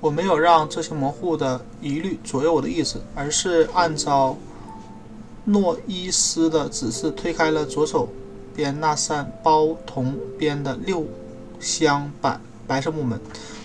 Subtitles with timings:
[0.00, 4.36] 我没有让这些模糊的疑虑左右我的意思，而是按照
[5.44, 8.08] 诺伊斯的指示推开了左手
[8.54, 11.06] 边那扇包铜边的六
[11.58, 13.20] 镶板白色木门。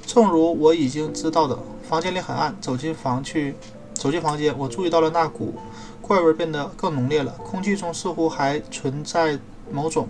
[0.06, 1.58] 正如我已经知道的，
[1.88, 2.54] 房间里很暗。
[2.60, 3.56] 走进房去，
[3.94, 5.54] 走进房间，我注意到了那股
[6.02, 7.32] 怪味变得更浓烈了。
[7.44, 9.40] 空气中似乎还存在
[9.72, 10.08] 某种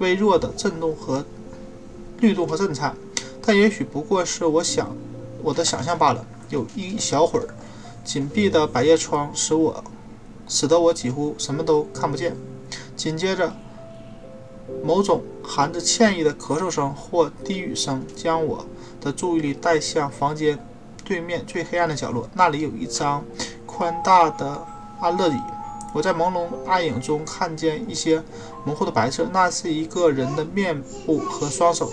[0.00, 1.24] 微弱的震动和
[2.18, 2.94] 律动和震颤，
[3.40, 4.94] 但也许不过是我想
[5.46, 6.26] 我的想象罢了。
[6.48, 7.46] 有一小会儿，
[8.02, 9.84] 紧闭的百叶窗使我
[10.48, 12.36] 使得我几乎什么都看不见。
[12.96, 13.52] 紧接着，
[14.82, 18.66] 某种含着歉意的咳嗽声或低语声将我。
[19.00, 20.58] 的注意力带向房间
[21.04, 23.24] 对面最黑暗的角落，那里有一张
[23.64, 24.66] 宽大的
[25.00, 25.38] 安乐椅。
[25.94, 28.20] 我在朦胧暗影中看见一些
[28.64, 31.92] 模糊的白色，那是一个人的面部和双手。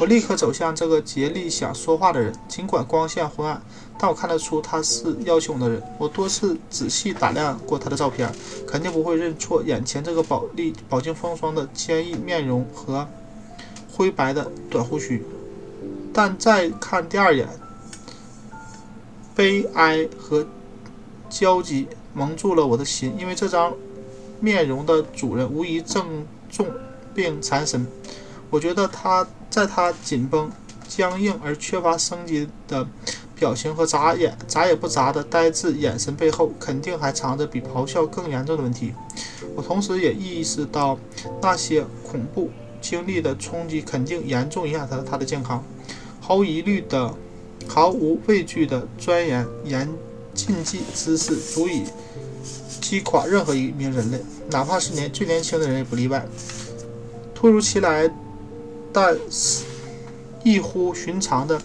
[0.00, 3.62] 我立刻走向这个竭力想说话的人，尽管光线昏暗，
[3.96, 5.80] 但我看得出他是邀请我的人。
[5.98, 8.30] 我多次仔细打量过他的照片，
[8.66, 13.06] 肯定不会认错眼前这个饱历饱经风霜的坚毅面容和
[13.92, 15.24] 灰白的短胡须。
[16.12, 17.48] 但再看第二眼，
[19.34, 20.44] 悲哀和
[21.30, 23.72] 焦急蒙住了我的心，因为这张
[24.40, 26.66] 面容的主人无疑正重
[27.14, 27.86] 病缠身。
[28.50, 30.50] 我觉得他在他紧绷、
[30.88, 32.84] 僵硬而缺乏生机的
[33.36, 38.92] 表情和眨眼、眨也不眨的呆滞眼神背后，肯定还藏着比咆哮更严重的问题。
[39.54, 40.98] 我同时也意识到，
[41.40, 45.62] 那些恐怖经历的冲击肯定严重影响他他的健康。
[46.20, 47.14] 毫无疑虑的、
[47.68, 49.88] 毫无畏惧的钻研严
[50.34, 51.84] 禁忌知识，足以
[52.80, 56.26] 击垮任何一名人类，哪怕是年最年轻的人也不例外。
[57.32, 58.10] 突如其来，
[58.94, 59.18] 但
[60.44, 61.60] 异乎寻常的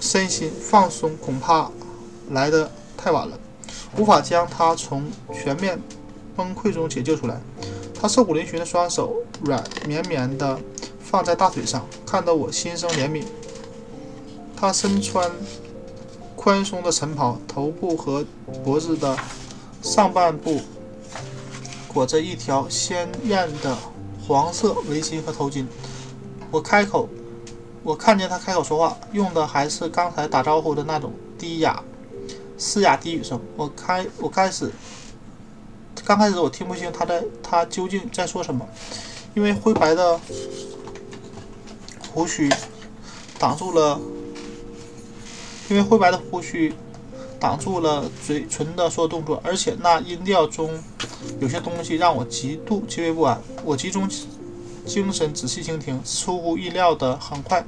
[0.00, 1.70] 身心放松，恐怕
[2.30, 3.38] 来得太晚了，
[3.96, 5.80] 无法将他从全面
[6.34, 7.40] 崩溃中解救出来。
[8.00, 9.14] 他瘦骨嶙峋的双手
[9.44, 10.58] 软绵绵的
[11.00, 13.24] 放在大腿上，看得我心生怜悯。
[14.56, 15.30] 他身穿
[16.34, 18.24] 宽松的晨袍，头部和
[18.64, 19.16] 脖子的
[19.82, 20.60] 上半部
[21.86, 23.76] 裹着一条鲜艳的
[24.26, 25.64] 黄色围巾和头巾。
[26.50, 27.08] 我开口，
[27.82, 31.82] 我看见他开口说话，用的还是刚才打招呼的那种低哑、
[32.56, 33.40] 嘶哑低语声。
[33.56, 34.72] 我开，我开始，
[36.04, 38.66] 刚开始我听不清他在，他究竟在说什么，
[39.34, 40.20] 因为灰白的
[42.12, 42.50] 胡须
[43.38, 44.00] 挡住了。
[45.70, 46.72] 因为灰白的胡须
[47.38, 50.70] 挡住了嘴唇的所有动作，而且那音调中
[51.40, 53.38] 有些东西让我极度极为不安。
[53.62, 54.08] 我集中
[54.88, 57.62] 精神仔细倾听，出乎意料的很快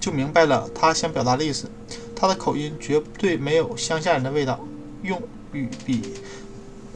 [0.00, 1.70] 就明白了他想表达的意思。
[2.16, 4.58] 他的口音绝对没有乡下人的味道，
[5.02, 6.14] 用语比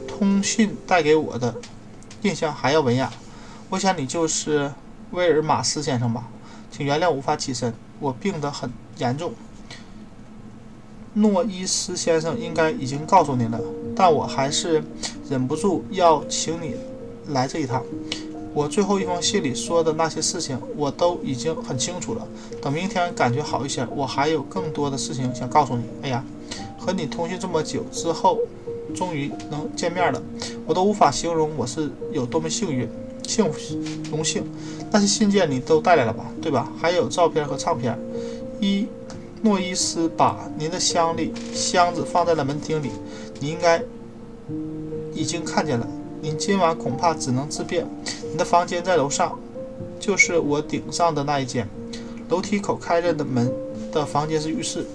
[0.07, 1.55] 通讯带给我的
[2.21, 3.11] 印象还要文雅。
[3.69, 4.71] 我想你就是
[5.11, 6.27] 威尔马斯先生吧？
[6.69, 9.33] 请原谅无法起身，我病得很严重。
[11.13, 13.59] 诺伊斯先生应该已经告诉您了，
[13.95, 14.83] 但我还是
[15.29, 16.75] 忍不住要请你
[17.27, 17.83] 来这一趟。
[18.57, 22.27] 我最后一封信里说的那些事情，我都已经很清楚了。
[22.59, 25.83] 等明天感觉好一些，我还有更多的事情想告诉你。
[26.01, 26.25] 哎呀，
[26.75, 28.39] 和你通讯这么久之后，
[28.95, 30.19] 终于能见面了，
[30.65, 32.89] 我都无法形容我是有多么幸运、
[33.27, 33.59] 幸福、
[34.09, 34.43] 荣幸。
[34.89, 36.25] 那些信件你都带来了吧？
[36.41, 36.71] 对吧？
[36.79, 37.95] 还有照片和唱片。
[38.59, 38.87] 一。
[39.43, 42.89] 诺伊斯把您的箱里箱子放在了门厅里，
[43.39, 43.79] 你应该
[45.13, 45.87] 已经看见了。
[46.19, 47.85] 您今晚恐怕只能自便。
[48.37, 49.35] 你的房间在楼上，
[49.99, 51.67] 就是我顶上的那一间。
[52.29, 53.51] 楼梯口开着的门
[53.91, 54.85] 的房间是浴室。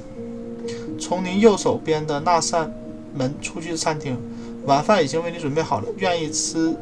[0.96, 2.72] 从您右手边的那扇
[3.12, 4.16] 门出去是餐厅。
[4.66, 6.72] 晚饭已经为你准备好了，愿意吃，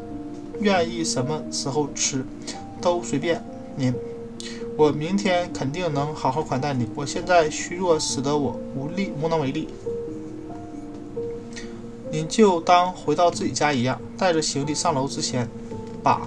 [0.61, 2.23] 愿意什么时候吃，
[2.79, 3.43] 都随便
[3.75, 3.95] 您。
[4.77, 6.87] 我明天肯定能好好款待你。
[6.95, 9.67] 我现在虚弱，使得我无力无能为力。
[12.13, 15.49] 您就当回到自己家一样，带着行李上楼之前，
[16.03, 16.27] 把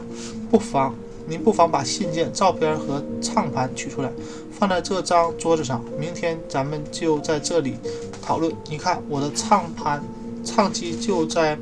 [0.50, 0.94] 不妨
[1.26, 4.12] 您不妨把信件、照片和唱盘取出来，
[4.52, 5.84] 放在这张桌子上。
[5.98, 7.76] 明天咱们就在这里
[8.22, 8.54] 讨论。
[8.70, 10.04] 你看，我的唱盘、
[10.44, 11.58] 唱机就在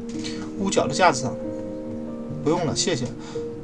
[0.60, 1.36] 屋角的架子上。
[2.44, 3.06] 不用了，谢谢。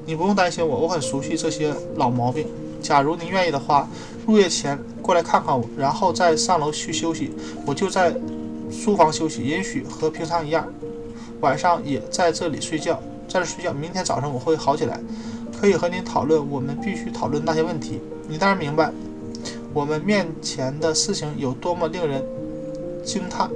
[0.05, 2.47] 你不用担心我，我很熟悉这些老毛病。
[2.79, 3.89] 假如您愿意的话，
[4.27, 7.31] 入夜前过来看看我，然后再上楼去休息。
[7.65, 8.15] 我就在
[8.71, 10.71] 书房休息，也许和平常一样，
[11.41, 13.73] 晚上也在这里睡觉，在这睡觉。
[13.73, 14.99] 明天早上我会好起来，
[15.59, 17.99] 可以和您讨论我们必须讨论那些问题。
[18.27, 18.91] 你当然明白，
[19.73, 22.23] 我们面前的事情有多么令人
[23.03, 23.49] 惊叹，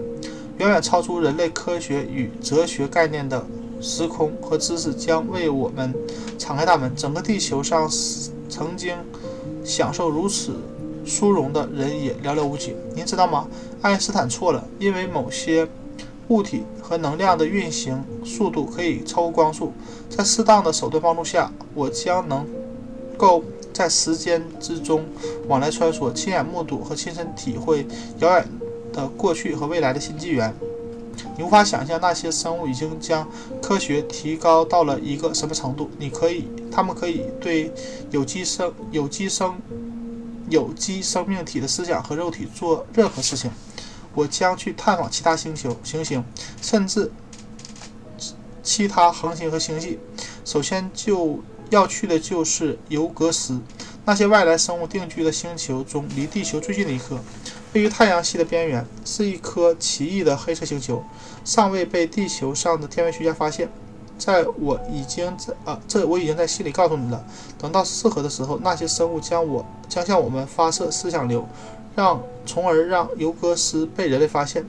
[0.58, 3.46] 远远超出人类科学与哲学概念的
[3.82, 5.94] 时空和知识将为我们
[6.38, 6.94] 敞开大门。
[6.96, 7.90] 整个地球上
[8.48, 8.96] 曾经
[9.64, 10.56] 享受如此
[11.06, 12.76] 殊荣的人也寥寥无几。
[12.96, 13.48] 您知道吗？
[13.82, 15.68] 爱因斯坦错了，因为某些
[16.32, 19.74] 物体和能量的运行速度可以超过光速。
[20.10, 22.48] 在适当的手段帮助下，我将能
[23.18, 23.44] 够
[23.74, 25.04] 在时间之中
[25.50, 27.86] 往来穿梭，亲眼目睹和亲身体会
[28.20, 28.48] 遥远
[28.94, 30.56] 的过去和未来的新纪元。
[31.38, 33.28] 你无法想象那些生物已经将
[33.62, 35.90] 科学提高到了一个什么程度。
[36.00, 37.70] 你可以，他们可以对
[38.10, 39.54] 有机生、有机生、
[40.50, 43.52] 有机生命体的思想和肉体做任何事情。
[44.14, 46.24] 我将去探访其他星球、行星，
[46.62, 47.12] 甚至
[48.62, 50.00] 其他恒星和星系。
[50.44, 53.60] 首先就要去的就是尤格斯，
[54.06, 57.20] 那些外来生物定居的星球中离地球最近的一颗，
[57.74, 61.04] 位于太阳系的边缘，是一颗奇异的黑色星球，
[61.44, 63.70] 尚未被地球上的天文学家发现。
[64.18, 67.26] 在我已经在啊，这我已经在信里告诉你了。
[67.58, 71.44] 等到适合的时候，那些生物将我将向我们发射思想流。
[71.96, 74.66] 让，从而让尤格斯被人类发现，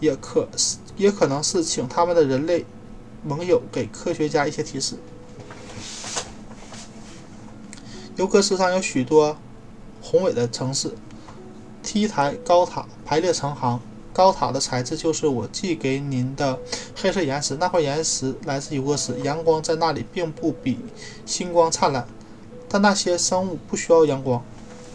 [0.00, 2.64] 也可是，也可能是请他们的人类
[3.24, 4.96] 盟友给科学家一些提示。
[8.16, 9.36] 尤格斯上有许多
[10.00, 10.94] 宏伟的城市
[11.82, 13.80] ，T 台高塔排列成行，
[14.12, 16.58] 高塔的材质就是我寄给您的
[16.96, 17.56] 黑色岩石。
[17.56, 20.78] 那块岩石来自尤格斯，阳光在那里并不比
[21.26, 22.08] 星光灿烂，
[22.68, 24.42] 但那些生物不需要阳光。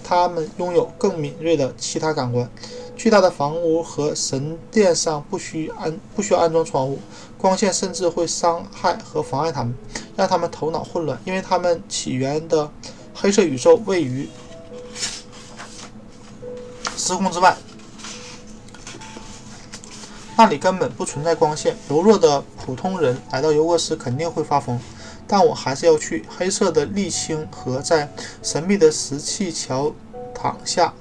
[0.04, 2.50] 他们拥有更敏锐的其他感官。
[2.96, 7.00] 巨大的房屋和神殿上不需安不需要安装窗户，
[7.38, 9.74] 光线甚至会伤害和妨碍他们，
[10.16, 12.70] 让他们头脑混乱，因为他们起源的
[13.16, 14.30] 黑色宇宙位于
[16.96, 17.58] 时空之外，
[20.38, 21.76] 那里根本不存在光线。
[21.90, 24.80] 柔弱的普通人来到尤沃斯肯定会发疯。
[25.32, 28.12] 但我还是要去黑色的沥青河，在
[28.44, 29.94] 神秘的石砌桥
[30.36, 30.94] 躺下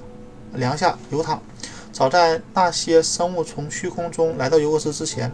[0.53, 1.43] 梁下游淌。
[1.93, 5.32] 早在那些生物从虚空中来到尤格斯之前，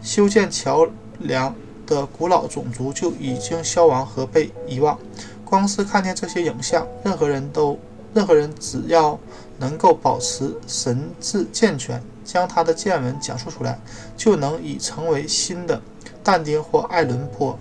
[0.00, 1.54] 修建桥梁
[1.86, 4.98] 的古老种族就已经消亡和被遗忘。
[5.44, 7.78] 光是看见这些影像，任何人都
[8.14, 9.20] 任何人只要
[9.58, 13.78] 能够保持神智健全，将他的见闻讲述出来，
[14.16, 15.82] 就能已成为新的
[16.24, 17.58] 但丁或爱伦坡。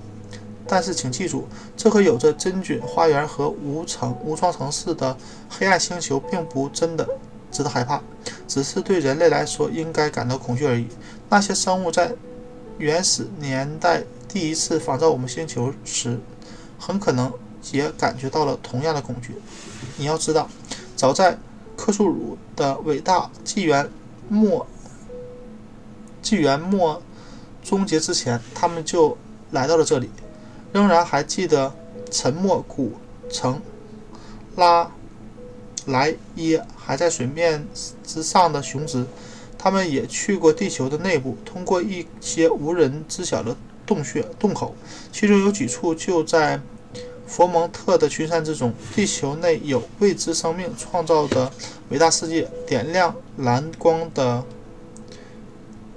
[0.68, 1.48] 但是，请记住，
[1.78, 5.16] 这颗有着真菌花园和无城无窗城市的
[5.48, 7.08] 黑暗星球，并不真的
[7.52, 8.02] 值得害怕，
[8.48, 10.88] 只是对人类来说应该感到恐惧而已。
[11.30, 12.14] 那些生物在
[12.80, 16.20] 原始年代第一次仿造我们星球时，
[16.80, 17.32] 很可能
[17.72, 19.36] 也感觉到了同样的恐惧。
[19.98, 20.50] 你要知道，
[20.96, 21.38] 早在
[21.78, 23.88] 克苏鲁的伟大纪元
[24.28, 24.66] 末
[26.24, 27.02] 纪元末
[27.64, 29.16] 终结之前，他们就
[29.52, 30.10] 来到了这里。
[30.75, 31.74] 仍然还记得
[32.12, 32.92] 沉默古
[33.30, 33.62] 城
[34.57, 34.92] 拉
[35.86, 37.66] 莱耶还在水面
[38.04, 39.07] 之上的雄姿。
[39.57, 43.56] 他们也去过地球的内部，通过一些无人知晓的
[43.86, 44.75] 洞穴、洞口，
[45.13, 46.60] 其中有几处就在
[47.25, 48.74] 佛蒙特的群山之中。
[48.94, 51.50] 地球内有未知生命创造的
[51.88, 54.44] 伟大世界，点亮蓝光的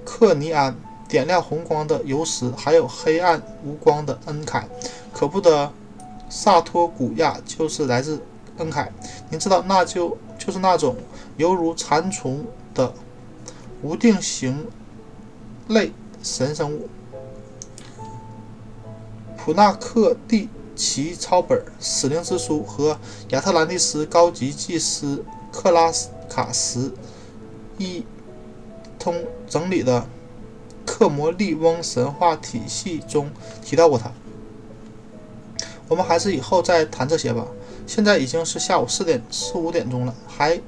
[0.05, 0.73] 克尼安。
[1.09, 4.65] 点亮红光的游石，还有黑暗无光的恩凯。
[5.11, 5.73] 可怖的
[6.29, 8.21] 萨托古亚就是来自
[8.59, 8.91] 恩凯。
[9.31, 10.95] 您知道，那就就是那种
[11.37, 12.93] 犹如蚕虫的
[13.81, 14.67] 无定型
[15.67, 16.87] 类神生物。
[19.35, 22.99] 普纳克蒂奇抄本《死灵之书》和
[23.29, 25.91] 亚特兰蒂斯高级祭司克拉
[26.29, 26.91] 卡什
[27.79, 28.05] 一
[28.99, 29.15] 通
[29.47, 30.05] 整理的。
[30.89, 33.29] 克摩利翁神话体系中
[33.63, 34.11] 提到过他。
[35.87, 37.45] 我们还是以后再谈这些吧。
[37.85, 40.59] 现在已经是下午四点四五点钟了，还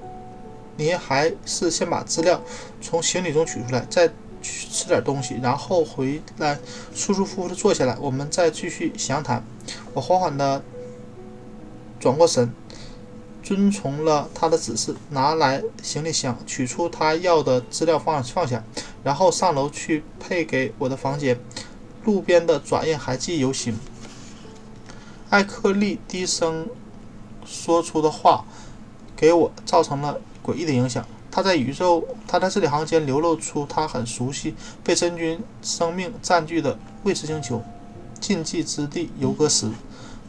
[0.77, 2.39] 您还是先把资料
[2.79, 4.07] 从行李中取出来，再
[4.43, 6.59] 去吃点东西，然后回来
[6.93, 9.43] 舒舒服服的坐下来，我们再继续详谈。
[9.95, 10.61] 我缓缓的
[11.99, 12.53] 转过身。
[13.51, 18.63] 遵从了他的指示，拿来行李箱，取出他要的资料放放下，
[19.03, 21.37] 然后上楼去配给我的房间。
[22.05, 23.77] 路边的转印还记忆犹新。
[25.29, 26.65] 艾克利低声
[27.45, 28.45] 说出的话，
[29.17, 31.05] 给我造成了诡异的影响。
[31.29, 37.61] 他在宇宙，他在字里行间流露出他很熟悉被真菌生命占据的未知星球——
[38.21, 39.73] 禁忌之地尤格斯。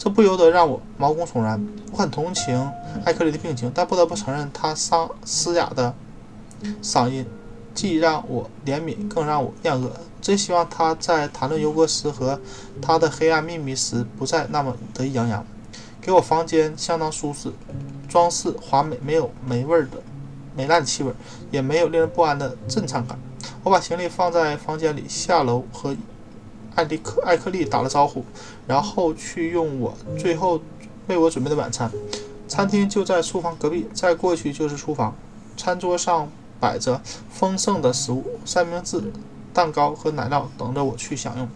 [0.02, 1.64] 这不由得让我毛骨悚然。
[1.92, 2.68] 我很同情
[3.04, 5.94] 艾克利的病情，但不得不承认他伤嘶哑的
[6.82, 7.24] 嗓音
[7.72, 9.92] 既让我怜悯，更让我厌恶。
[10.20, 12.40] 真希望他在谈论尤格斯和
[12.80, 15.46] 他的黑暗秘密时不再那么得意洋洋。
[16.00, 17.52] 给我房间相当舒适，
[18.08, 20.02] 装饰华美，没有霉味儿的
[20.56, 21.12] 霉烂气味，
[21.52, 23.16] 也没有令人不安的震颤感。
[23.62, 25.94] 我把行李放在房间里，下楼和
[26.74, 28.24] 艾利克艾克利打了招呼，
[28.66, 30.60] 然后去用我最后
[31.08, 31.90] 为我准备的晚餐。
[32.48, 35.14] 餐厅就在书房隔壁，再过去就是厨房。
[35.56, 37.00] 餐桌上摆着
[37.30, 39.02] 丰盛的食物，三明治、
[39.52, 41.48] 蛋糕和奶酪等着我去享用。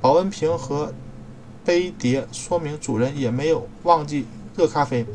[0.00, 0.92] 保温瓶和
[1.64, 5.06] 杯碟说明主人也没有忘记热咖啡。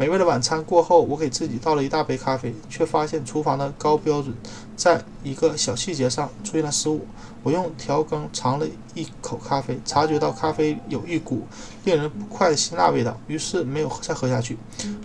[0.00, 4.34] 美味的晚餐过后，我给自己倒了一大杯咖啡，却发现厨房的高标准
[4.74, 7.04] 在一个小细节上出现了失误。
[7.42, 11.42] 我用调羹尝了一口咖啡，察觉到咖啡有一股
[11.84, 14.56] 令人不快的辛辣味道，于是没有再喝下去。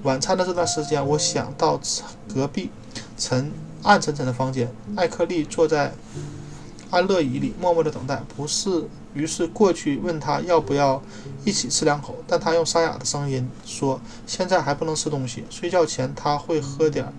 [0.03, 1.77] 晚餐的这段时间，我想到
[2.33, 2.69] 隔壁
[3.17, 3.51] 陈
[3.83, 5.91] 暗沉沉的房间，艾克利坐在
[6.95, 8.87] 安乐椅里默默的等待，不是。
[9.13, 11.01] 于是过去问他要不要
[11.43, 17.11] 一起吃两口，但他用沙哑的声音说：“现在还不能吃东西，睡觉前他会喝点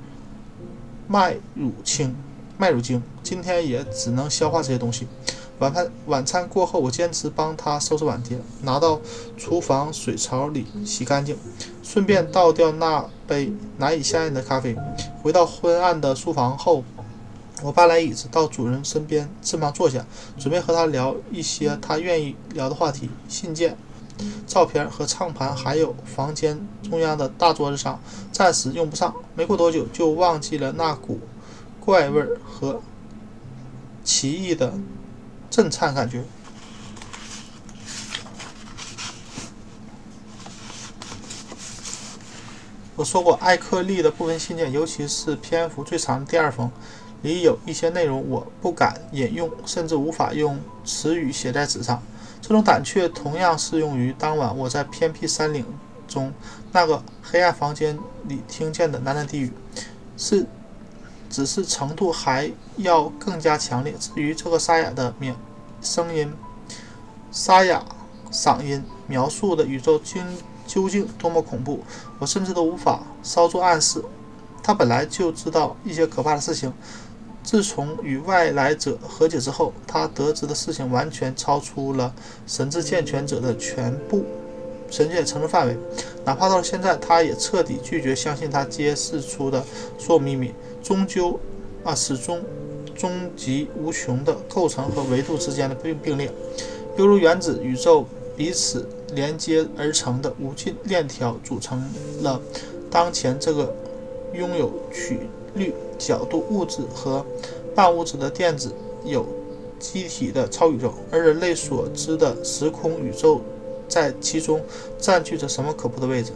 [1.07, 2.17] 麦乳清、
[2.57, 5.07] 麦乳精，今天也只能消化这些东西。”
[5.59, 8.99] 晚饭晚餐过后，我坚持帮他收拾碗碟，拿到
[9.37, 11.37] 厨房水槽里洗干净，
[11.83, 14.75] 顺便倒掉那杯难以下咽的咖啡。
[15.23, 16.83] 回到昏暗的书房后。
[17.63, 20.05] 我搬来椅子到主人身边，身旁坐下，
[20.39, 23.09] 准备和他聊一些他愿意聊的话题。
[23.29, 23.77] 信件、
[24.47, 27.99] 照片和唱盘还有房间中央的大桌子上，
[28.31, 29.15] 暂时用不上。
[29.35, 31.19] 没过多久，就忘记了那股
[31.81, 32.83] 怪味和
[34.05, 34.75] 奇异的
[35.51, 36.23] 震颤感觉。
[42.95, 46.71] 我说过，艾克利的部分信件，尤其是篇幅最长的第二封。
[47.27, 52.01] 里有一些内容我不敢引用，甚至无法用词语写在纸上。
[52.41, 55.67] 这种胆怯同样适用于当晚我在偏僻山岭
[56.07, 56.33] 中
[56.71, 59.53] 那个黑暗房间里听见的喃喃低语，
[60.17, 60.47] 是，
[61.29, 63.93] 只是程度还要更加强烈。
[63.99, 65.35] 至于这个沙哑的面
[65.83, 66.33] 声音，
[67.33, 67.85] 沙哑
[68.31, 70.21] 嗓音描述的宇宙究
[70.67, 71.83] 究竟多么恐怖，
[72.21, 74.05] 我甚至都无法稍作暗示。
[74.63, 76.73] 他本来就知道一些可怕的事情。
[77.47, 82.13] 自从与外来者和解之后，他得知的事情完全超出了
[82.45, 84.25] 神智健全者的全部
[84.91, 85.77] 神界承受范围。
[86.25, 89.65] 哪怕到了现在，他也彻底拒绝相信他揭示出的
[89.97, 90.53] 所有秘密。
[90.83, 91.39] 终究，
[91.85, 92.43] 啊，始终
[92.97, 96.29] 终极无穷的构成和维度之间的并并列，
[96.97, 98.05] 犹如原子宇宙
[98.37, 101.81] 彼此连接而成的无尽链条，组成
[102.23, 102.41] 了
[102.91, 103.73] 当前这个
[104.35, 105.21] 拥有曲
[105.55, 105.73] 率。
[105.99, 107.25] 角度物质和
[107.75, 108.73] 半物质的电子
[109.05, 109.27] 有
[109.79, 113.41] 机体的超宇宙，而人类所知的时空宇宙
[113.89, 114.61] 在其中
[114.99, 116.33] 占据着什么可怖的位置？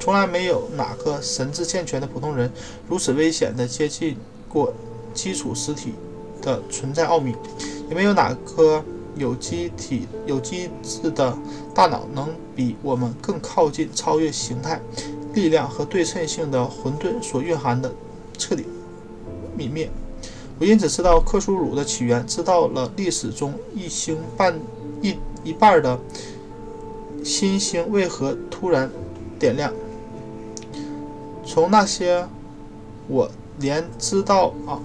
[0.00, 2.50] 从来没有哪个神智健全的普通人
[2.88, 4.16] 如此危险地接近
[4.48, 4.72] 过
[5.14, 5.94] 基础实体
[6.42, 7.34] 的存在奥秘，
[7.88, 8.84] 也没有哪颗
[9.16, 11.36] 有机体有机质的
[11.74, 14.80] 大脑能比我们更靠近超越形态、
[15.32, 17.90] 力量和对称性的混沌所蕴含的
[18.36, 18.64] 彻底。
[19.56, 19.90] 泯灭。
[20.58, 24.58] 我因此知道克苏鲁的起源，知道了历史中一星半
[25.02, 25.98] 一一半的
[27.24, 28.88] 新星为何突然
[29.38, 29.72] 点亮。
[31.44, 32.26] 从那些
[33.08, 34.80] 我连知道啊，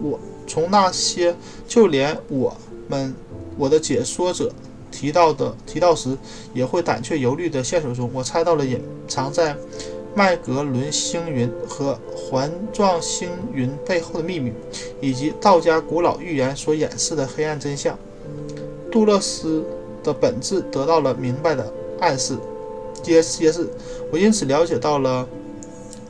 [0.00, 1.36] 我从那些
[1.68, 2.56] 就连我
[2.88, 3.14] 们
[3.58, 4.50] 我的解说者
[4.90, 6.16] 提到的提到时
[6.54, 9.56] 也会胆怯犹豫的线索中，我猜到了隐藏在。
[10.14, 14.52] 麦格伦星云和环状星云背后的秘密，
[15.00, 17.98] 以及道家古老预言所掩饰的黑暗真相，
[18.90, 19.64] 杜勒斯
[20.04, 22.36] 的本质得到了明白的暗示。
[23.02, 23.68] 揭揭示，
[24.12, 25.26] 我因此了解到了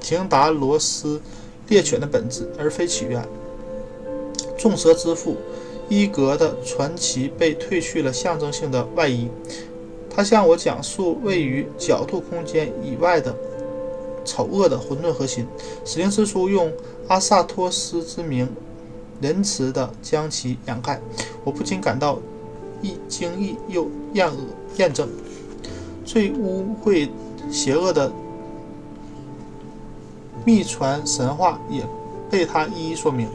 [0.01, 1.21] 廷达罗斯
[1.69, 3.25] 猎犬的本质，而非起源。
[4.59, 5.37] 众蛇之父
[5.89, 9.29] 伊格的传奇被褪去了象征性的外衣，
[10.11, 13.33] 他向我讲述位于角度空间以外的。
[14.25, 15.47] 丑恶的混沌核心，
[15.85, 16.73] 史灵之书用
[17.09, 18.49] 阿萨托斯之名，
[19.21, 21.01] 仁慈地将其掩盖。
[21.45, 22.19] 我不禁感到
[22.81, 24.39] 一惊异又厌恶。
[24.79, 25.07] 验证
[26.03, 27.11] 最污秽、
[27.51, 28.11] 邪恶的
[30.47, 31.87] 秘传神话也
[32.31, 33.29] 被他一一说明，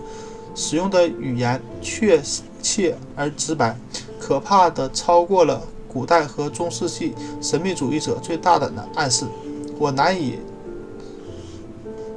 [0.55, 2.19] 使用的语言确
[2.59, 3.77] 切而直白，
[4.19, 5.61] 可怕的超过了。
[5.87, 9.25] 古代和中世纪神秘主义者最大胆的暗示。
[9.79, 10.39] 我难以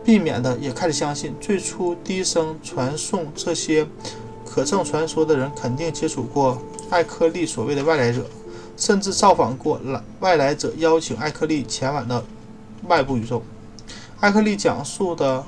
[0.05, 3.87] 避免的也开始相信，最初低声传送这些
[4.45, 8.27] 可证传说的人肯定接触过艾克利所谓的外来者，
[8.77, 12.25] 甚至造访过来外来者邀请艾克利前往的
[12.89, 13.43] 外部宇宙。
[14.21, 15.45] 艾克利讲述的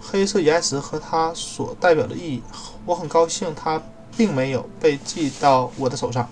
[0.00, 2.42] 黑色岩石和它所代表的意义，
[2.86, 3.82] 我很高兴它
[4.16, 6.28] 并没有被寄到我的手上。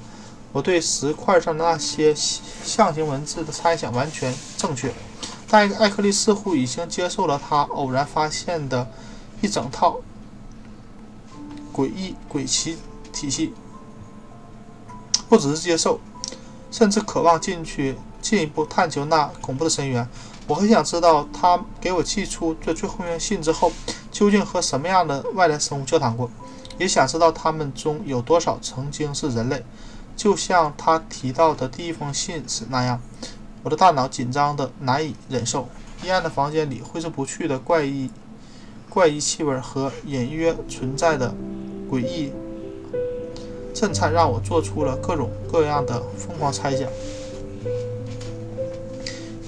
[0.52, 4.90] 我对石块上的那些象形文字的猜想完全正确。
[5.48, 8.88] 但艾克利似乎已经接受了他偶然发现的
[9.40, 10.00] 一整套
[11.72, 12.78] 诡异诡奇
[13.12, 13.52] 体系，
[15.28, 16.00] 不只是接受，
[16.70, 20.08] 甚至渴望进去进一步探求那恐怖的深渊。
[20.48, 23.72] 我很想知道，他给我寄出这最后一封信之后，
[24.10, 26.30] 究竟和什么样的外来生物交谈过，
[26.78, 29.64] 也想知道他们中有多少曾经是人类，
[30.16, 33.00] 就像他提到的第一封信是那样。
[33.66, 35.66] 我的大脑紧张的难以忍受，
[36.04, 38.08] 阴暗的房间里挥之不去的怪异、
[38.88, 41.34] 怪异气味和隐约存在的
[41.90, 42.30] 诡异
[43.74, 46.88] 震颤，让我做出了各种各样的疯狂猜想。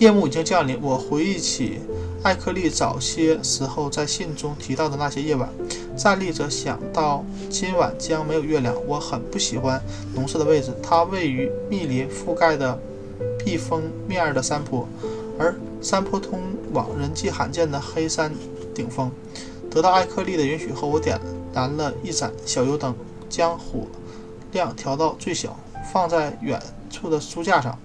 [0.00, 1.78] 夜幕已经降临，我回忆起
[2.25, 5.48] 艾克利早些时候在信中提到的那些夜晚，
[5.96, 8.75] 站立着想到今晚将没有月亮。
[8.84, 9.80] 我很不喜欢
[10.12, 12.76] 农舍的位置，它位于密林覆盖的。
[13.49, 14.87] 避风面的山坡，
[15.38, 16.38] 而山坡通
[16.75, 18.31] 往人迹罕见的黑山
[18.75, 19.11] 顶峰。
[19.71, 21.19] 得到艾克利的允许后，我点
[21.55, 22.95] 燃了一盏小油灯，
[23.26, 23.87] 将火
[24.52, 25.59] 量调到最小，
[25.90, 27.78] 放在远处的书架上，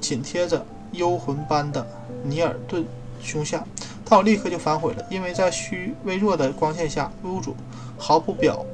[0.00, 1.86] 紧贴着幽魂般的
[2.22, 2.86] 尼尔顿
[3.20, 3.62] 胸下。
[4.06, 7.54] 但我立刻就反悔了，因为在虚微弱的光线下，屋主
[7.98, 8.64] 毫不表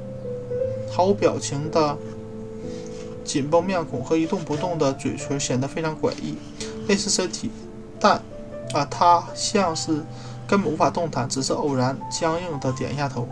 [0.89, 1.97] 毫无表情的。
[3.23, 6.35] 紧绷面孔和一动不动的嘴唇显得非常诡异，
[6.87, 7.51] 类似身体，
[7.99, 8.21] 但
[8.73, 10.03] 啊，他像是
[10.47, 13.27] 根本无法动弹，只是偶然僵硬的点一下头。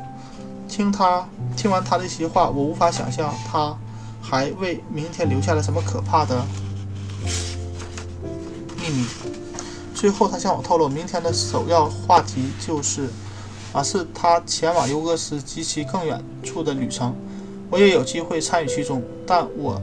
[0.67, 1.27] 听他
[1.57, 3.75] 听完他的一席话，我无法想象他
[4.21, 6.45] 还为明天留下了什么可怕的
[8.77, 9.05] 秘密。
[9.95, 13.09] 最后，他向我透露，明天的首要话题就是
[13.73, 17.15] 啊，是他前往尤格斯及其更远处的旅程。
[17.69, 19.79] 我也有机会参与其中，但我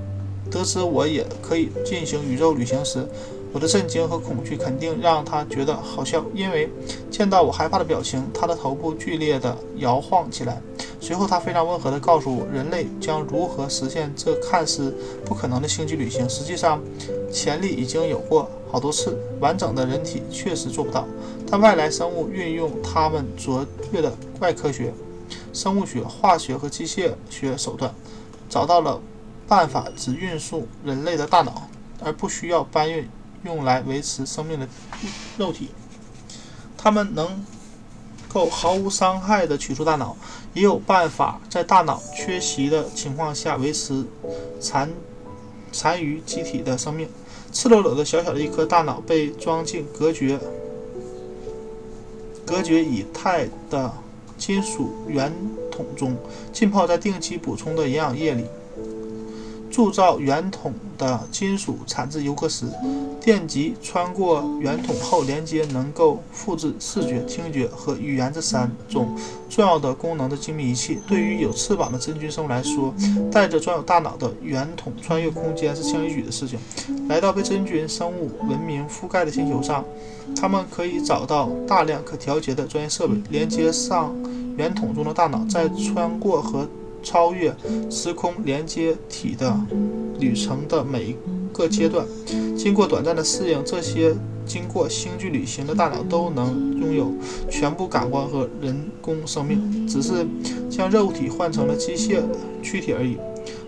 [0.50, 3.06] 得知我也可以进行宇宙旅行时，
[3.52, 6.24] 我的震惊和恐惧肯定让他觉得好笑。
[6.34, 6.68] 因为
[7.10, 10.60] 见到我害怕的表情，他的头部剧烈地摇晃起来。
[11.00, 14.92] 随后，他非常温和地告诉我，人类将如何实现这看似
[15.24, 16.28] 不可能的星际旅行。
[16.28, 16.82] 实际上，
[17.30, 21.06] 潜力已经有过好多次，完整的人体确实做不到。
[21.48, 24.92] 但外来生物运用他们卓越的外科学。
[25.56, 27.94] 生物学、化学和机械学手段，
[28.46, 29.00] 找到了
[29.48, 31.70] 办法，只运输人类的大脑，
[32.04, 33.08] 而不需要搬运
[33.42, 34.68] 用来维持生命的
[35.38, 35.70] 肉体。
[36.76, 37.42] 他们能
[38.28, 40.14] 够毫无伤害地取出大脑，
[40.52, 44.04] 也有办法在大脑缺席的情况下维持
[44.60, 44.92] 残
[45.72, 47.08] 残余机体的生命。
[47.50, 50.38] 赤裸裸的小小的一颗大脑被装进隔绝
[52.44, 53.90] 隔绝以太的。
[54.36, 55.32] 金属圆
[55.70, 56.16] 筒中
[56.52, 58.44] 浸泡在定期补充的营养液里。
[59.70, 62.70] 铸造圆筒的金属产自尤克斯，
[63.20, 69.16] 电极穿过圆筒后连接能够复制视觉、听觉和语言这三种
[69.48, 70.98] 重要的功能的精密仪器。
[71.06, 72.94] 对于有翅膀的真菌生物来说，
[73.30, 76.58] 带着装有大脑的圆筒穿越空间是轻而易举的事情。
[77.08, 79.84] 来到被真菌生物文明覆盖的星球上，
[80.34, 84.14] 他们可以找到大量可调节的专业设备，连接上
[84.56, 86.68] 圆筒中的大脑，再穿过和。
[87.06, 87.54] 超越
[87.88, 89.56] 时空连接体的
[90.18, 91.16] 旅程的每一
[91.52, 92.04] 个阶段，
[92.58, 94.12] 经过短暂的适应，这些
[94.44, 97.12] 经过星际旅行的大脑都能拥有
[97.48, 100.26] 全部感官和人工生命，只是
[100.68, 102.20] 将肉体换成了机械
[102.60, 103.16] 躯体而已。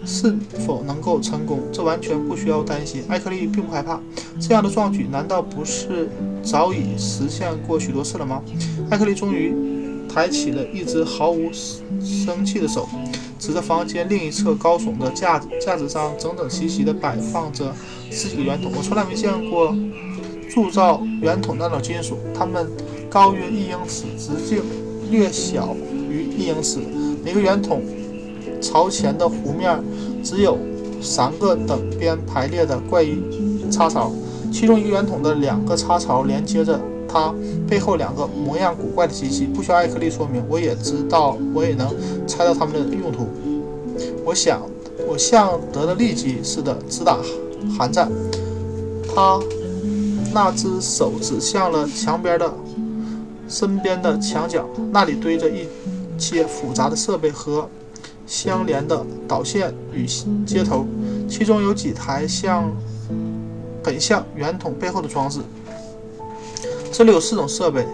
[0.05, 0.35] 是
[0.67, 3.03] 否能够成功，这完全不需要担心。
[3.09, 4.01] 艾克利并不害怕
[4.41, 6.09] 这样的壮举，难道不是
[6.43, 8.43] 早已实现过许多次了吗？
[8.91, 9.55] 艾克利终于
[10.09, 11.51] 抬起了一只毫无
[12.01, 12.89] 生气的手。
[13.39, 17.73] 指着房间另一侧高耸的架子，架子上整整齐齐地摆放着
[18.11, 18.73] 十几个圆筒。
[18.77, 19.75] 我从来没见过
[20.51, 22.67] 铸造圆筒那种金属，它们
[23.09, 24.63] 高约一英尺，直径
[25.11, 25.75] 略小
[26.11, 26.81] 于一英尺。
[27.25, 27.83] 每个圆筒
[28.61, 29.83] 朝前的弧面
[30.23, 30.59] 只有
[31.01, 33.19] 三个等边排列的怪异
[33.71, 34.13] 插槽，
[34.53, 36.81] 其中一个圆筒的两个插槽连接着。
[37.09, 37.35] 它
[37.67, 41.89] 背后两个模样古怪的机器，不需要艾克利说明，我也知道，我也能
[42.27, 43.27] 猜到它们的用途。
[44.25, 44.61] 我想，
[45.09, 47.19] 我像得了痢疾似的直打
[47.77, 48.11] 寒战。
[49.15, 49.41] 他
[50.33, 52.53] 那只手指向了墙边的
[53.49, 55.67] 身边的墙角，那里堆着一
[56.19, 57.69] 些复杂的设备和
[58.27, 60.07] 相连的导线与
[60.47, 60.87] 接头，
[61.29, 62.71] 其中有几台像
[63.83, 65.41] 很像圆筒背后的装置。
[66.93, 67.87] 这里有四种设备。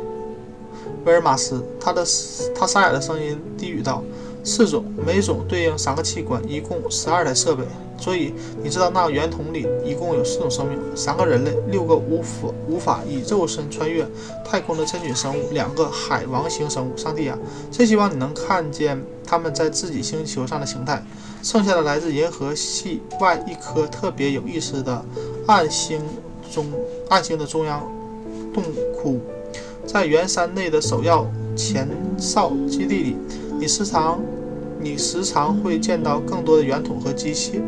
[1.05, 2.03] 威尔马斯，他的
[2.55, 4.03] 他沙哑的声音低语道
[4.43, 7.63] ：“四种，每种对应三个器官，一共十二台设备。
[7.99, 14.07] 所以你知道，那个圆筒里一共有四种生命：三个人类，六个无法无法以肉身穿越
[14.45, 16.97] 太空的真菌生物，两个海王星生物。
[16.97, 17.39] 上帝啊，
[17.71, 21.05] 真希望你能看见他们在自己星球上的形态。
[21.43, 25.05] 剩下的来自银河系外一颗特别有意思的
[25.47, 26.01] 暗星
[26.51, 26.67] 中
[27.11, 27.87] 暗星的中央
[28.55, 28.63] 洞
[28.97, 29.19] 窟。”
[29.85, 31.87] 在圆山内的首要前
[32.17, 33.17] 哨基地里，
[33.61, 34.19] 你时常
[34.81, 37.61] 你时常会见到更多的圆筒和机器。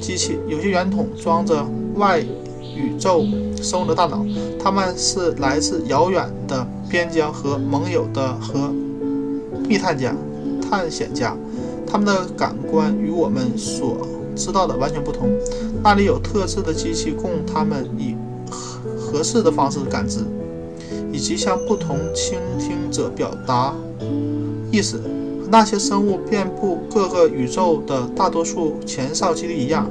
[0.00, 3.24] 机器有些圆筒装着外宇宙
[3.60, 4.24] 生物的大脑，
[4.62, 8.72] 他们是来自遥远的边疆和盟友的和
[9.68, 10.14] 密探家、
[10.60, 11.36] 探险家，
[11.86, 15.28] 他们的感官与我们所知道的完全不同。
[15.82, 18.14] 那里有特制的机器供他们以
[19.14, 20.18] 合适的方式感知。
[21.12, 23.72] 以及向不同倾听者表达
[24.72, 25.00] 意思。
[25.48, 29.88] 那些生物遍布各个宇宙的大多数前哨基地一样，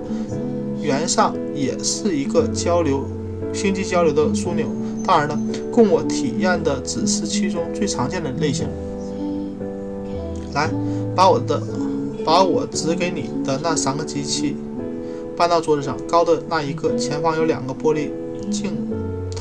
[0.81, 3.05] 圆上也是一个交流
[3.53, 4.65] 星际交流的枢纽。
[5.05, 5.39] 当然了，
[5.71, 8.67] 供我体验的只是其中最常见的类型。
[10.53, 10.69] 来，
[11.15, 11.63] 把我的
[12.25, 14.57] 把我指给你的那三个机器
[15.37, 15.95] 搬到桌子上。
[16.05, 18.09] 高的那一个前方有两个玻璃
[18.51, 18.75] 镜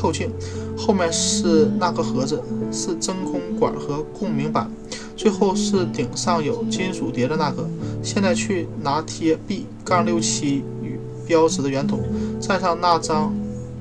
[0.02, 0.28] 透镜。
[0.76, 4.68] 后面是那个盒子，是真空管和共鸣板，
[5.16, 7.64] 最后是顶上有金属碟的那个。
[8.02, 12.00] 现在去拿贴 B 杠六七与标识的圆筒，
[12.40, 13.32] 站上那张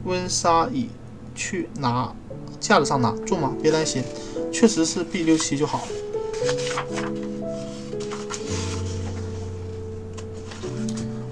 [0.05, 0.89] 温莎椅，
[1.33, 2.13] 去拿
[2.59, 3.55] 架子上拿，重吗？
[3.59, 4.03] 别担心，
[4.51, 5.87] 确实是 B 六七就好。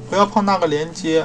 [0.10, 1.23] 不要碰那个连接。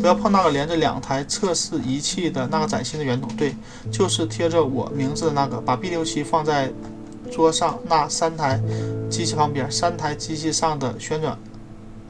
[0.00, 3.54] 不要碰那个连着两台测试仪器的那个崭新的圆筒，对，
[3.90, 5.60] 就是贴着我名字的那个。
[5.60, 6.72] 把 B 六七放在
[7.32, 8.60] 桌上那三台
[9.10, 11.36] 机器旁边，三台机器上的旋转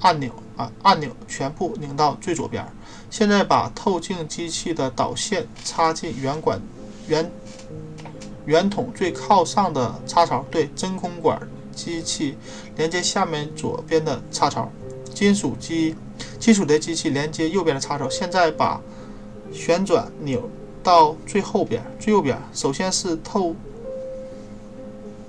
[0.01, 2.65] 按钮啊，按钮全部拧到最左边。
[3.11, 6.61] 现在把透镜机器的导线插进圆管
[7.09, 7.31] 圆
[8.45, 11.41] 圆筒最靠上的插槽，对，真空管
[11.75, 12.37] 机器
[12.77, 14.71] 连接下面左边的插槽，
[15.15, 15.97] 金属机。
[16.39, 18.09] 金属的机器连接右边的插头。
[18.09, 18.81] 现在把
[19.53, 20.49] 旋转钮
[20.83, 22.39] 到最后边，最右边。
[22.53, 23.55] 首先是透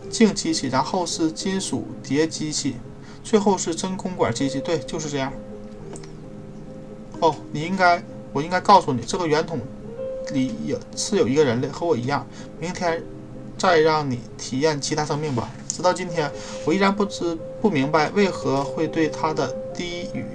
[0.09, 2.75] 镜机器，然后是金属碟机器，
[3.23, 4.59] 最后是真空管机器。
[4.59, 5.31] 对，就是这样。
[7.19, 9.59] 哦，你应该，我应该告诉你，这个圆筒
[10.31, 12.25] 里有是有一个人类，和我一样。
[12.59, 13.03] 明天
[13.57, 15.49] 再让你体验其他生命吧。
[15.67, 16.31] 直到今天，
[16.65, 20.25] 我依然不知不明白为何会对他的低语。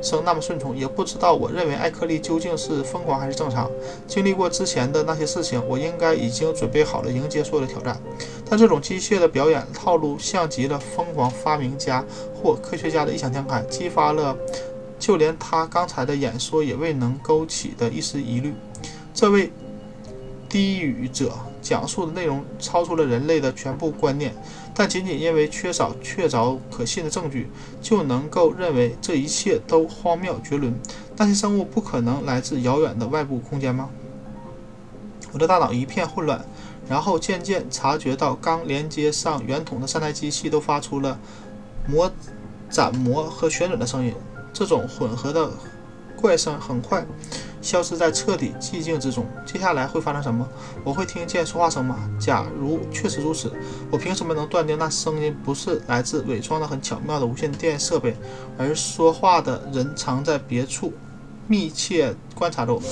[0.00, 3.70] 生那么顺从，也不知道我认为艾克利究竟是疯狂还是正常。
[4.06, 8.00] 经历过之前的那些事情，我应该已经准备好了迎接所有的挑战。
[8.48, 14.36] 但这种机械的表演套路，像极了疯狂发明家或科学家的异想天开，激发了
[14.98, 18.54] 就连他刚才的演说也未能勾起的一丝疑虑。
[19.12, 19.50] 这位
[20.48, 21.32] 低语者
[21.68, 24.34] 讲述的内容超出了人类的全部观念。
[24.74, 27.50] 但仅仅因为缺少确凿可信的证据，
[27.82, 30.74] 就能够认为这一切都荒谬绝伦？
[31.16, 33.90] 那些生物不可能来自遥远的外部空间吗？
[35.32, 36.42] 我的大脑一片混乱，
[36.88, 41.18] 然后渐渐察觉到，刚连接上圆筒的三台机器都发出了
[41.86, 42.10] 磨、
[42.70, 44.14] 斩磨和旋转的声音。
[44.54, 45.50] 这种混合的
[46.16, 47.04] 怪声很快。
[47.60, 49.26] 消失在彻底寂静之中。
[49.44, 50.48] 接下来会发生什么？
[50.84, 52.08] 我会听见说话声吗？
[52.18, 53.52] 假如确实如此，
[53.90, 58.16] 我凭什么能断定那声音不是来自伪装的很巧妙的无线电设备，
[58.56, 60.92] 而说话的人藏在别处，
[61.46, 62.88] 密切观察着我们？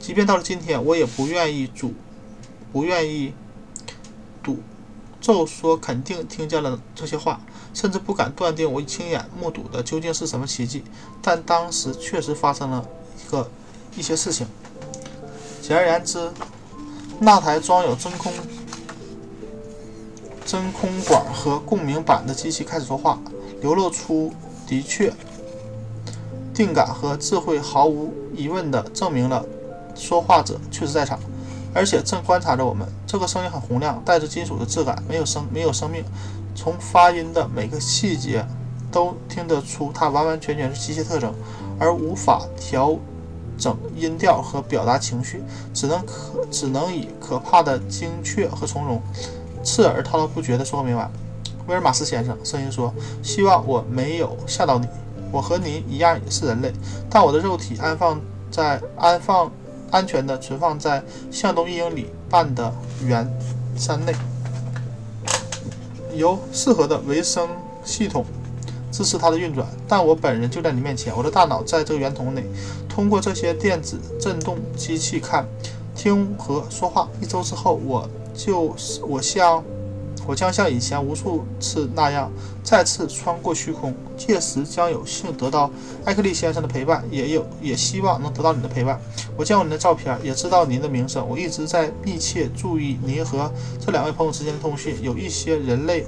[0.00, 1.92] 即便到了今天，我也不愿意主，
[2.72, 3.34] 不愿意
[4.42, 4.58] 赌
[5.20, 7.40] 咒说肯定听见了这些话，
[7.74, 10.84] 甚至不敢断定我亲眼目睹的究竟是什么奇迹。
[11.20, 12.88] 但当时确实发生了
[13.26, 13.50] 一个。
[13.98, 14.46] 一些事情。
[15.60, 16.30] 简而言之，
[17.18, 18.32] 那台装有真空
[20.46, 23.18] 真空管和共鸣板的机器开始说话，
[23.60, 24.32] 流露出
[24.66, 25.12] 的确
[26.54, 29.44] 定感和智慧，毫无疑问地证明了
[29.94, 31.18] 说话者确实在场，
[31.74, 32.88] 而且正观察着我们。
[33.06, 36.04] 这个声音很洪亮，带着金属的质感，没有生没有生命。
[36.54, 38.46] 从发音的每个细节
[38.90, 41.34] 都听得出，它完完全全是机械特征。
[41.78, 42.96] 而无法调
[43.58, 45.42] 整音调和表达情绪，
[45.74, 49.02] 只能可只能以可怕的精确和从容，
[49.64, 51.10] 刺耳滔滔不绝地说个没完。
[51.66, 54.86] 威尔马斯先生，声音说：“希望我没有吓到你。
[55.30, 56.72] 我和您一样也是人类，
[57.10, 58.18] 但我的肉体安放
[58.50, 59.52] 在安放
[59.90, 62.72] 安全的存放在向东一英里半的
[63.04, 63.30] 圆
[63.76, 64.14] 山内，
[66.14, 67.46] 由适合的维生
[67.84, 68.24] 系统
[68.90, 69.66] 支持它的运转。
[69.86, 72.42] 但我本人就在你面前，我的大脑在这个圆筒内，
[72.98, 75.46] 通过这些电子振动机器看、
[75.94, 77.08] 听和说话。
[77.22, 78.74] 一周之后，我就
[79.06, 79.62] 我像。”
[80.26, 82.30] 我将像以前无数次那样
[82.62, 85.70] 再次穿过虚空，届时将有幸得到
[86.04, 89.00] 艾克利先生的陪伴，也有也希望能得到你的陪伴。
[89.38, 91.26] 我见过您的照片，也知道您的名声。
[91.26, 94.98] 我一直在密切注意您和这两位朋友之间的通讯。
[95.00, 96.04] 有一些人类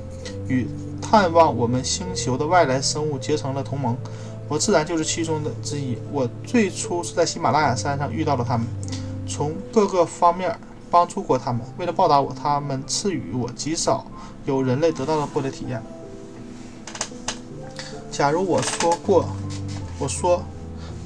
[0.46, 0.68] 与
[1.00, 3.96] 探望我们星球的外来生物结成了同盟，
[4.50, 5.96] 我自然就是其中的之一。
[6.12, 8.66] 我最初是在喜马拉雅山上遇到了他们，
[9.26, 10.54] 从各个方面。
[10.92, 14.04] 帮助过他们，为了报答我，他们赐予我极少
[14.44, 15.80] 有人类得到的获得体验。
[18.10, 19.24] 假如我说过，
[20.00, 20.42] 我说，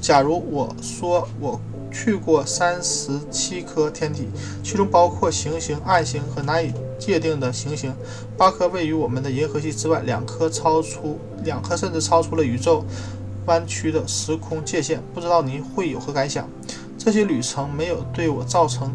[0.01, 4.27] 假如我说我去过三十七颗天体，
[4.63, 7.93] 其中包括行星、暗星和难以界定的行星，
[8.35, 12.83] 八颗位于我们的银河系之外，两颗超出，两颗甚至超出了宇宙
[13.45, 16.47] 弯曲的时空界限，不知道您会有何感想？
[16.97, 18.91] 这些旅程没有对我造成。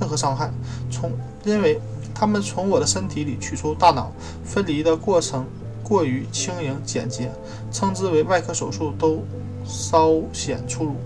[0.00, 0.50] 任何伤害，
[0.90, 1.12] 从
[1.44, 1.78] 因为
[2.14, 4.10] 他们从我的身体里取出大脑，
[4.42, 5.44] 分离的过程
[5.82, 7.30] 过于轻盈简洁，
[7.70, 9.22] 称之为外科手术都
[9.62, 10.96] 稍显粗鲁。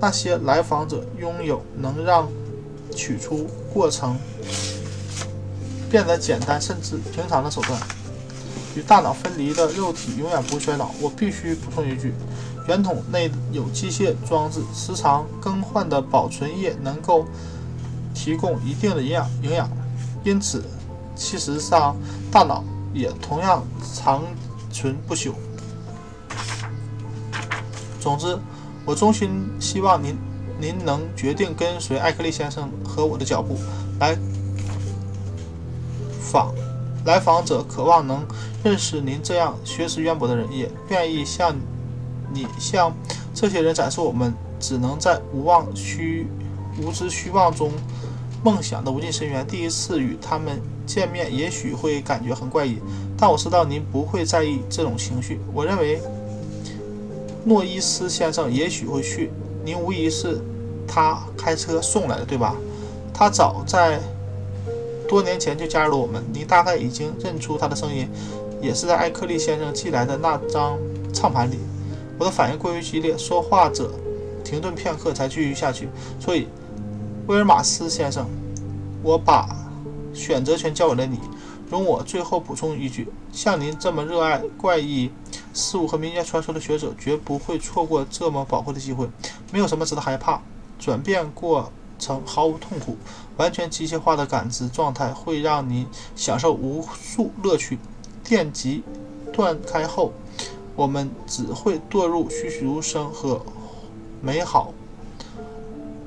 [0.00, 2.26] 那些来访者拥有能让
[2.96, 4.16] 取出过程
[5.90, 7.78] 变得简单甚至平常的手段。
[8.76, 10.90] 与大脑分离的肉体永远不会衰老。
[11.00, 12.14] 我必须补充一句：
[12.68, 17.26] 圆筒内有机械装置，时常更换的保存液能够。
[18.12, 19.70] 提供一定的营养，营养，
[20.24, 20.62] 因此，
[21.16, 21.96] 其实上，
[22.30, 24.22] 大脑也同样长
[24.70, 25.32] 存不朽。
[27.98, 28.36] 总之，
[28.84, 30.18] 我衷心希望您，
[30.60, 33.56] 您能决定跟随艾克利先生和我的脚步，
[34.00, 34.18] 来
[36.20, 36.52] 访
[37.06, 38.26] 来访者渴望能
[38.62, 41.56] 认识您这样学识渊博的人，也愿意向
[42.32, 42.94] 你向
[43.34, 46.26] 这些人展示我们只能在无望虚
[46.80, 47.72] 无知虚妄中。
[48.42, 49.46] 梦想的无尽深渊。
[49.46, 52.78] 第一次与他们见面，也许会感觉很怪异，
[53.16, 55.38] 但我知道您不会在意这种情绪。
[55.52, 56.00] 我认为
[57.44, 59.30] 诺伊斯先生也许会去。
[59.62, 60.40] 您无疑是
[60.88, 62.56] 他开车送来的，对吧？
[63.12, 64.00] 他早在
[65.06, 66.24] 多年前就加入了我们。
[66.32, 68.08] 您大概已经认出他的声音，
[68.60, 70.78] 也是在艾克利先生寄来的那张
[71.12, 71.58] 唱盘里。
[72.18, 73.92] 我的反应过于激烈，说话者
[74.44, 76.48] 停顿片刻才继续下去，所以。
[77.26, 78.26] 威尔马斯先生，
[79.04, 79.48] 我把
[80.12, 81.20] 选择权交给了你。
[81.70, 85.12] 容我最后补充一句：像您这么热爱怪异
[85.54, 89.08] 事物和民间传说的学者，绝不会错过这么宝贵的机会。
[89.52, 90.40] 没有什么值得害怕，
[90.76, 91.70] 转变过
[92.00, 92.96] 程毫无痛苦，
[93.36, 97.78] 完全机械化的感知状态会让您享受无数乐趣。
[98.30, 98.84] 电极
[99.32, 100.12] 断开后，
[100.76, 103.44] 我们只会堕入栩栩如生和
[104.22, 104.72] 美好。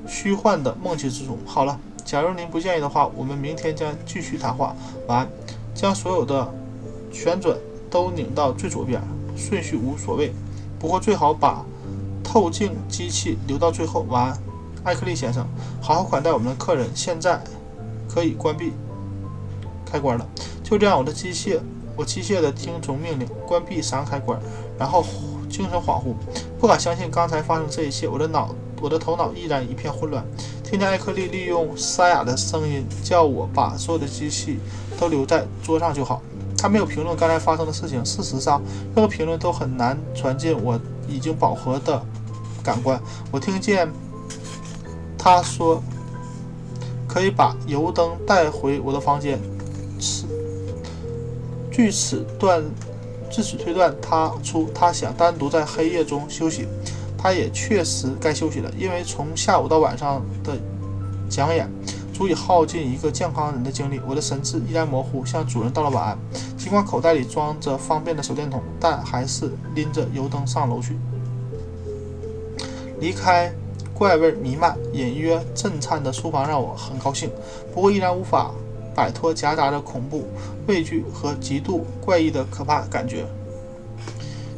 [0.08, 1.36] 虚幻的梦境之中。
[1.44, 4.74] 好了，假如您不介意的话，我们明天将继续谈话。
[5.06, 5.28] 晚安。
[5.74, 6.50] 将所有的
[7.12, 7.58] 旋转
[7.90, 9.02] 都拧到最左边，
[9.36, 10.32] 顺序无所谓，
[10.78, 11.62] 不过最好把
[12.22, 14.06] 透镜机器留到最后。
[14.08, 14.38] 晚安，
[14.82, 15.46] 艾克利先生。
[15.82, 16.88] 好好款待我们的客人。
[16.94, 17.44] 现在
[18.08, 18.72] 可以关闭
[19.84, 20.26] 开关了。
[20.62, 21.60] 就这样，我的机械，
[21.96, 24.38] 我机械地听从命令，关闭三个开关，
[24.78, 25.04] 然后
[25.48, 26.14] 精神恍惚，
[26.58, 28.08] 不敢相信刚才发生这一切。
[28.08, 28.54] 我的脑。
[28.82, 30.22] 我的头脑依然一片混乱，
[30.62, 34.58] 听见艾克利利用沙哑的声音叫我把所有的机器
[34.98, 36.20] 都留在桌上就好。
[36.58, 38.04] 他没有评论刚才发生的事情。
[38.04, 38.60] 事实上，
[38.94, 40.78] 任何评论都很难传进我
[41.08, 42.04] 已经饱和的
[42.62, 43.00] 感官。
[43.30, 43.88] 我听见
[45.16, 45.82] 他说
[47.08, 49.40] ：“可以把油灯带回我的房间。”
[51.74, 52.62] 据此断，
[53.28, 56.68] 自此推断他出他想单独在黑夜中休息。
[57.18, 60.56] 他也确实该休息了，因为从下午到晚上的
[61.28, 61.68] 讲演
[62.12, 64.00] 足以耗尽一个健康人的精力。
[64.06, 66.16] 我的神志依然模糊，向主人道了晚安。
[66.56, 70.96] 尽管口袋里装着方便的手电筒，但还是拎着油灯上楼去。
[73.00, 73.52] 离开
[73.92, 77.28] 怪味弥漫、隐约震颤的书房让我很高兴，
[77.74, 78.52] 不过依然无法
[78.94, 80.26] 摆脱夹杂着恐怖、
[80.66, 83.26] 畏惧和极度怪异的可怕感觉。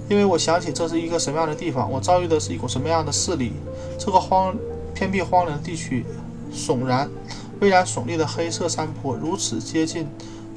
[0.09, 3.53] 因为我想起这是一个什么样的地方，我遭遇的是一股什么样的势力。
[3.99, 4.55] 这个荒
[4.95, 6.05] 偏僻荒凉地区，
[6.55, 7.11] 悚然
[7.61, 10.07] 巍然耸立的黑色山坡，如此接近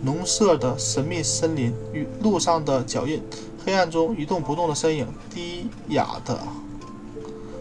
[0.04, 3.24] 农舍的神秘森林与路上的脚印，
[3.66, 6.38] 黑暗中一动不动的身影，低哑的。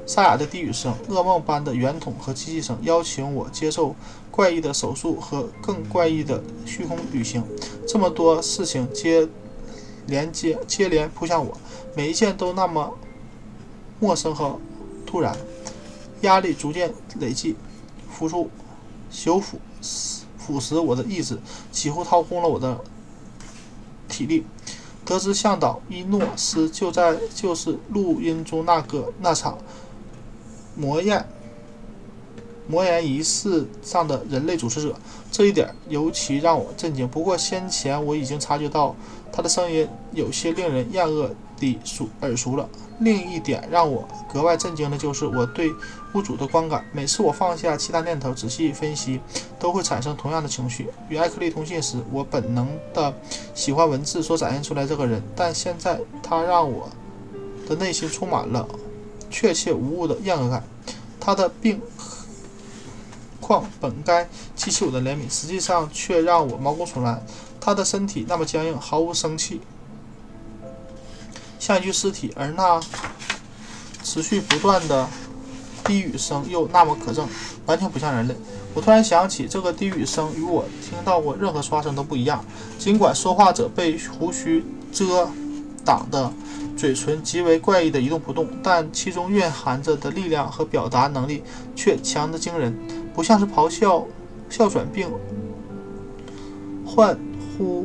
[0.08, 3.94] 沙哑的低语声，噩梦般的圆筒和机器声，邀请我接受
[4.30, 7.44] 怪异的手术和更怪异的虚空旅行。
[7.86, 9.28] 这么多事情接
[10.06, 11.54] 连接接连扑向我，
[11.94, 12.96] 每一件都那么
[14.00, 14.58] 陌生和
[15.04, 15.36] 突然。
[16.22, 17.54] 压力逐渐累积，
[18.10, 18.50] 腐触、
[19.10, 19.60] 修腐、
[20.38, 21.38] 腐蚀我的意志，
[21.70, 22.80] 几乎掏空了我的
[24.08, 24.46] 体力。
[25.04, 29.56] 得知向导伊诺斯就在就是录音中那个那场。
[30.78, 31.26] 魔焰
[32.68, 34.94] 魔岩仪式上的人类主持者，
[35.32, 37.08] 这一点尤其让我震惊。
[37.08, 38.94] 不过先前我已经察觉到
[39.32, 42.68] 他的声音有些令人厌恶地熟耳熟了。
[43.00, 45.72] 另一点让我格外震惊的就是我对
[46.14, 46.84] 物主的观感。
[46.92, 49.18] 每次我放下其他念头，仔细分析，
[49.58, 50.88] 都会产生同样的情绪。
[51.08, 53.14] 与艾克利通信时，我本能的
[53.54, 56.90] 喜欢文字所展现出来这个人，但现在他让我
[57.66, 58.68] 的内心充满了。
[59.30, 60.64] 确切无误的厌恶感，
[61.20, 61.80] 他的病
[63.40, 67.24] 况本该激起我的怜悯，实际上却让我毛骨悚然。
[67.60, 69.60] 他的身体那么僵硬，毫无生气，
[71.58, 72.80] 像一具尸体；而那
[74.02, 75.06] 持续不断的
[75.84, 77.26] 低语声又那么可憎，
[77.66, 78.36] 完全不像人类。
[78.74, 82.44] 我突然想起，这个低语声与我听到过任何说话声都不一样。
[82.78, 85.28] 尽管说话者被胡须遮
[85.84, 86.32] 挡的。
[86.78, 91.42] 嘴唇极为怪异的一动不动，但其中蕴含着的力量和表达能力
[91.74, 92.72] 却强得惊人，
[93.12, 94.06] 不像是咆哮、
[94.48, 95.10] 哮喘病
[96.86, 97.18] 患
[97.58, 97.84] 呼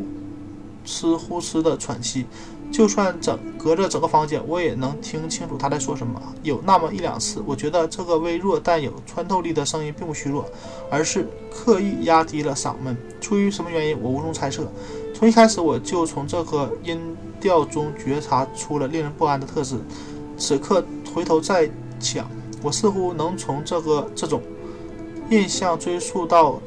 [0.86, 2.27] 哧呼哧的喘息。
[2.71, 6.19] 就算整隔着整个房间，我也能听清楚他在说什么。
[6.41, 10.45] 有那么一两次，我觉得这个微弱但有穿透力的声音并不虚弱，
[10.89, 12.97] 而是刻意压低了嗓门。
[13.21, 14.71] 出于什么原因，我无从猜测。
[15.23, 16.99] 从一开始，我就从这个音。
[17.39, 19.77] 调中觉察出了令人不安的特质。
[20.38, 20.83] 此刻
[21.13, 22.29] 回头再想，
[22.62, 24.41] 我似乎能从这个这种
[25.29, 26.59] 印象追溯到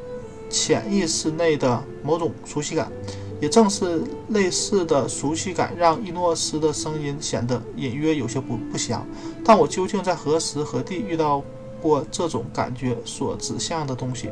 [0.49, 2.91] 潜意识内的某种熟悉感。
[3.39, 9.05] 也正是类似的熟悉感，让伊诺斯的声音显得隐约有些不不祥。
[9.43, 11.43] 但我究竟在何时何地遇到
[11.79, 14.31] 过这种感觉所指向的东西，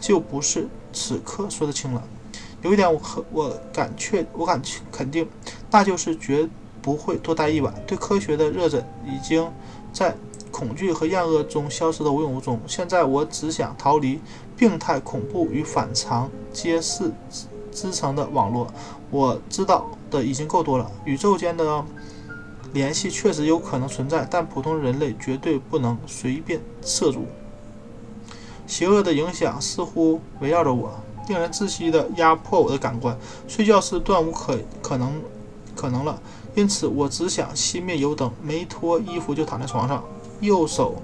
[0.00, 2.02] 就不是此刻说得清了。
[2.62, 4.60] 有一点，我可我敢确，我敢
[4.92, 5.26] 肯定，
[5.70, 6.48] 那就是绝
[6.82, 7.72] 不会多待一晚。
[7.86, 9.50] 对科学的热忱已经
[9.92, 10.14] 在
[10.50, 12.60] 恐惧和厌恶中消失得无影无踪。
[12.66, 14.20] 现在我只想逃离
[14.56, 17.10] 病态、恐怖与反常皆是
[17.72, 18.66] 织成的网络。
[19.10, 20.90] 我知道的已经够多了。
[21.04, 21.84] 宇宙间的
[22.72, 27.24] 联系确实有可能存在，但普通人类绝对不能随便涉足。
[28.66, 30.92] 邪恶的影响似乎围绕着我。
[31.30, 33.16] 令人窒息的压迫我的感官，
[33.46, 35.22] 睡觉是断无可可能
[35.76, 36.20] 可能了。
[36.56, 40.02] 因此，我只想熄灭油灯，没脱衣服就躺在床上，
[40.40, 40.96] 右手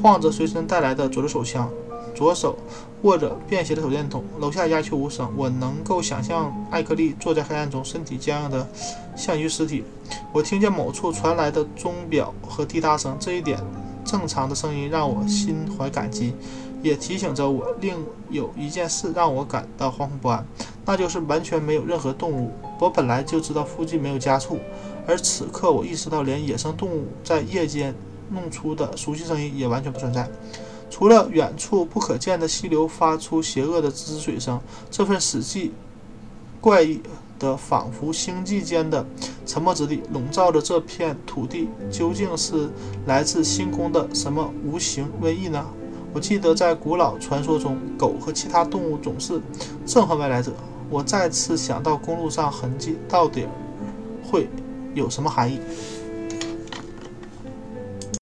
[0.00, 1.68] 晃着随身带来的左轮手枪，
[2.14, 2.56] 左手
[3.02, 4.22] 握着便携的手电筒。
[4.38, 8.64] 楼下鸦雀无声，我能够想象艾克利坐在黑暗中，身体僵硬的
[9.16, 9.82] 像一具尸体。
[10.32, 13.58] 我听见某处传来的钟表和滴答声，这一点
[14.04, 16.32] 正常的声音让我心怀感激。
[16.82, 20.44] 也提醒着我，另有一件事让我感到惶恐不安，
[20.84, 22.50] 那就是完全没有任何动物。
[22.80, 24.58] 我本来就知道附近没有家畜，
[25.06, 27.94] 而此刻我意识到，连野生动物在夜间
[28.30, 30.28] 弄出的熟悉声音也完全不存在。
[30.90, 35.70] 除了远处不可见的溪流发出邪恶的滋水声，这份死寂、
[36.60, 37.00] 怪异
[37.38, 39.06] 的，仿佛星际间的
[39.46, 42.68] 沉默之地，笼罩着这片土地，究竟是
[43.06, 45.64] 来自星空的什么无形瘟疫呢？
[46.14, 49.40] 我记得在古老传说中，狗和其他动物总是
[49.86, 50.52] 憎恨外来者。
[50.90, 53.46] 我再次想到公路上痕迹到底
[54.22, 54.46] 会
[54.94, 55.58] 有什么含义？